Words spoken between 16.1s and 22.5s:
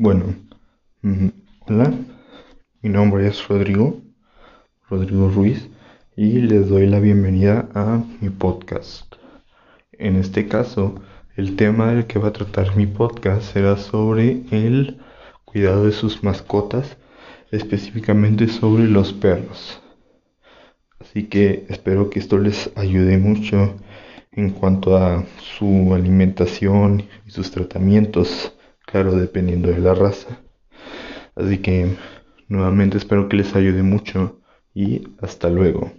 mascotas, específicamente sobre los perros. Así que espero que esto